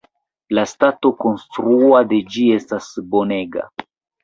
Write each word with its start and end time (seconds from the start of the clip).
La 0.57 0.63
stato 0.71 1.11
konstrua 1.25 2.01
de 2.15 2.23
ĝi 2.33 2.49
estas 2.57 2.91
bonega. 3.15 3.71